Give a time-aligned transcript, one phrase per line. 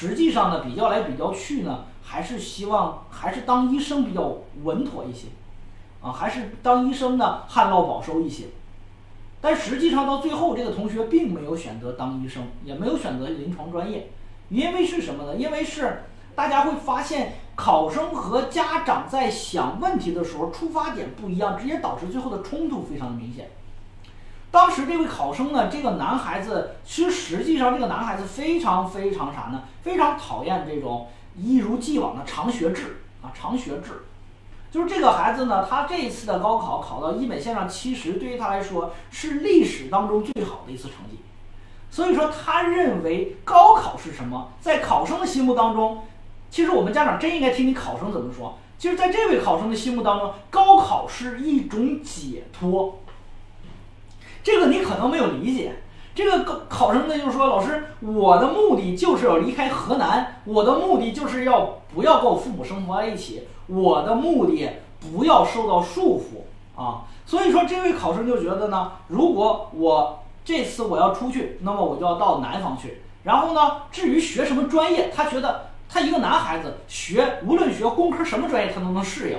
[0.00, 4.32] 实际上呢，比较来比较去呢，还是希望还是当医生比较
[4.62, 5.26] 稳妥一些，
[6.00, 8.44] 啊，还是当医生呢旱涝保收一些。
[9.40, 14.08] 但实际上到最后，这个同学并没有选择当医生，也没有选择临床专业，
[14.50, 15.34] 因为是什么呢？
[15.34, 16.04] 因为是
[16.36, 23.50] 大家会发现，考生和家长在想问题的时候出发点不一样，直接导致最后的冲突非常的明显。
[24.50, 29.62] 当时这位考生呢，这个男孩子，其实实际上这个男孩子非常非常啥呢？
[29.82, 34.04] 非常讨厌这种一如既往的长学制啊，长学制。
[34.70, 41.18] 就是这个孩子呢，他这一次的高考考到一本线上七十，对于他来说是历史当中最好的一次成绩。
[41.90, 44.52] 所以说，他认为高考是什么？
[44.60, 46.04] 在考生的心目当中，
[46.50, 48.58] 其实我们家长真应该听听考生怎么说。
[48.78, 53.00] 其实在这位考生的心目当中，高考是一种解脱。
[54.50, 55.74] 这个你可能没有理解，
[56.14, 64.66] 这个考考生呢就是说，老师，我的目的就是要离开河南，我的目的就是要不要跟我父母生活在一起，我的目的
[64.98, 67.04] 不要受到束缚啊。
[67.26, 73.02] 所以说，这位考生就觉得呢，如果我这次我要出去，那么我就要到南方去。
[73.24, 79.36] 然后呢，至于学什么专业，他觉得他一个男孩子学，无论学工科什么专业，他都能适应。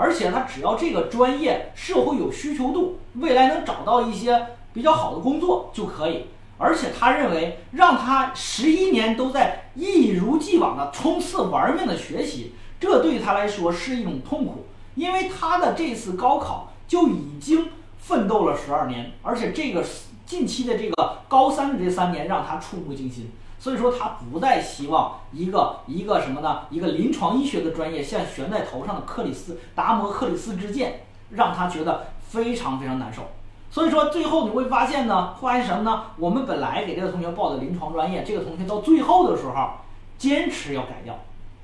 [0.00, 6.24] 而且他只要这个专业社会有需求度，未来能找到一些比较好的工作就可以。
[6.56, 19.84] 而且他认为让他十一年都在一如既往的冲刺玩命的学习，这对他来说是一种痛苦，因为他的这次高考就已经奋斗了十二年，而且这个
[20.24, 23.30] 近期的这个高三的这三年让他触目惊心。
[23.60, 26.62] 所以说他不再希望一个一个什么呢？
[26.70, 33.20] 一个临床医学的专业像悬在头上的克里斯达摩克里斯之剑，让他觉得非常非常难受。
[33.70, 36.06] 所以说最后你会发现呢，发现什么呢？
[36.16, 39.70] 我们本来给这个同学报的临床专业，这个同学到最后的时候
[40.16, 41.18] 坚持要改掉，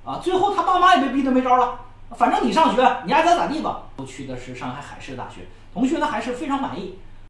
[0.04, 3.84] 啊，最后他爸妈也被逼得没招了，反正你上学，你爱咋咋地吧。
[3.96, 6.98] 我去的是上海海事大学，同学呢还是非常满意。